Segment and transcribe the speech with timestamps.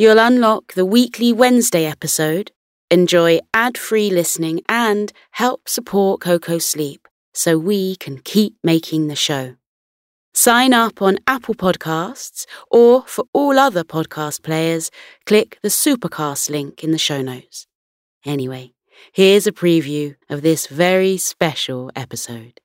[0.00, 2.52] You'll unlock the weekly Wednesday episode
[2.90, 9.14] Enjoy ad free listening and help support Coco sleep so we can keep making the
[9.14, 9.56] show.
[10.32, 14.90] Sign up on Apple Podcasts or for all other podcast players,
[15.26, 17.66] click the Supercast link in the show notes.
[18.24, 18.72] Anyway,
[19.12, 22.58] here's a preview of this very special episode.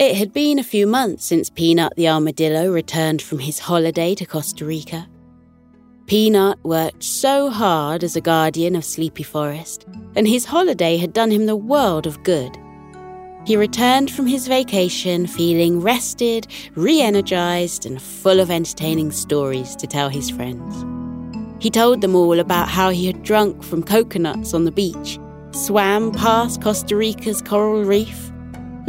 [0.00, 4.24] It had been a few months since Peanut the armadillo returned from his holiday to
[4.24, 5.06] Costa Rica.
[6.06, 11.30] Peanut worked so hard as a guardian of Sleepy Forest, and his holiday had done
[11.30, 12.56] him the world of good.
[13.44, 19.86] He returned from his vacation feeling rested, re energized, and full of entertaining stories to
[19.86, 20.82] tell his friends.
[21.62, 25.18] He told them all about how he had drunk from coconuts on the beach,
[25.52, 28.32] swam past Costa Rica's coral reef,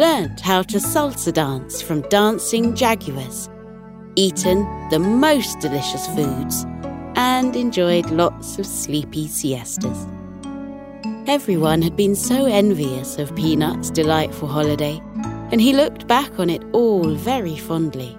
[0.00, 3.50] learned how to salsa dance from dancing jaguars,
[4.16, 6.64] eaten the most delicious foods,
[7.16, 10.06] and enjoyed lots of sleepy siestas.
[11.26, 15.02] Everyone had been so envious of Peanut's delightful holiday,
[15.52, 18.16] and he looked back on it all very fondly.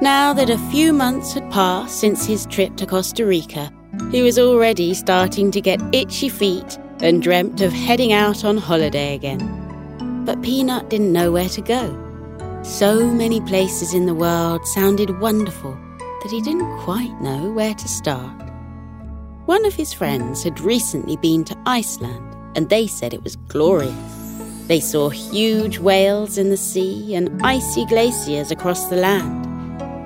[0.00, 3.70] Now that a few months had passed since his trip to Costa Rica,
[4.10, 9.14] he was already starting to get itchy feet and dreamt of heading out on holiday
[9.14, 9.65] again.
[10.26, 12.02] But Peanut didn't know where to go.
[12.64, 17.88] So many places in the world sounded wonderful that he didn't quite know where to
[17.88, 18.42] start.
[19.46, 23.94] One of his friends had recently been to Iceland, and they said it was glorious.
[24.66, 29.46] They saw huge whales in the sea and icy glaciers across the land.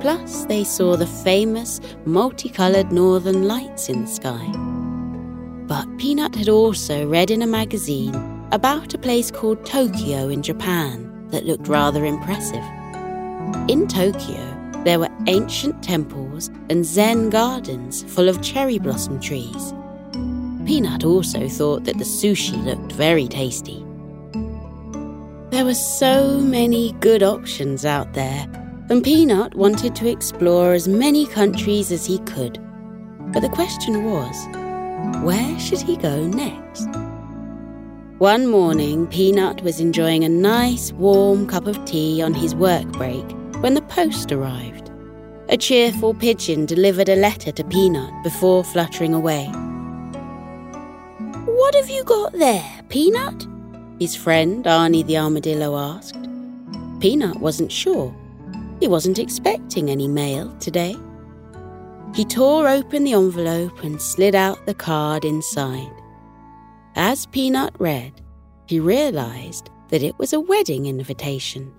[0.03, 4.53] Plus, they saw the famous multicoloured northern lights in the sky.
[5.67, 11.29] But Peanut had also read in a magazine about a place called Tokyo in Japan
[11.29, 12.65] that looked rather impressive.
[13.69, 14.47] In Tokyo,
[14.85, 19.73] there were ancient temples and Zen gardens full of cherry blossom trees.
[20.67, 23.85] Peanut also thought that the sushi looked very tasty.
[25.51, 28.47] There were so many good options out there,
[28.89, 32.59] and Peanut wanted to explore as many countries as he could.
[33.33, 34.37] But the question was,
[35.25, 36.89] where should he go next?
[38.21, 43.25] One morning, Peanut was enjoying a nice warm cup of tea on his work break
[43.63, 44.91] when the post arrived.
[45.49, 49.47] A cheerful pigeon delivered a letter to Peanut before fluttering away.
[51.47, 53.47] What have you got there, Peanut?
[53.99, 56.29] His friend Arnie the armadillo asked.
[57.01, 58.15] Peanut wasn't sure.
[58.81, 60.95] He wasn't expecting any mail today.
[62.15, 66.00] He tore open the envelope and slid out the card inside.
[66.97, 68.21] As Peanut read,
[68.67, 71.73] he realized that it was a wedding invitation.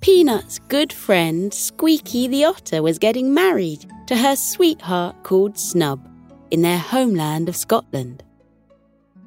[0.00, 6.06] Peanut's good friend Squeaky the otter was getting married to her sweetheart called Snub
[6.50, 8.22] in their homeland of Scotland.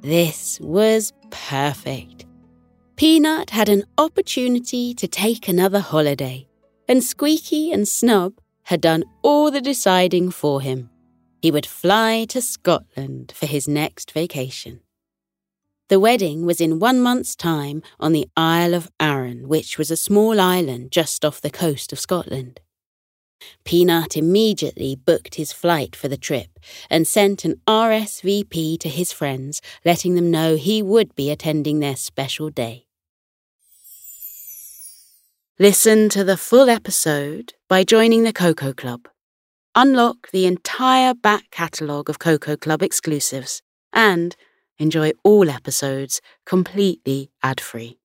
[0.01, 2.25] This was perfect.
[2.95, 6.47] Peanut had an opportunity to take another holiday,
[6.87, 8.33] and Squeaky and Snub
[8.63, 10.89] had done all the deciding for him.
[11.41, 14.81] He would fly to Scotland for his next vacation.
[15.89, 19.97] The wedding was in one month's time on the Isle of Arran, which was a
[19.97, 22.59] small island just off the coast of Scotland.
[23.65, 26.59] Peanut immediately booked his flight for the trip
[26.91, 31.95] and sent an RSVP to his friends, letting them know he would be attending their
[31.95, 32.85] special day.
[35.57, 39.07] Listen to the full episode by joining the Koko Club.
[39.73, 44.35] Unlock the entire back catalogue of Koko Club exclusives and
[44.79, 47.98] Enjoy all episodes completely ad free.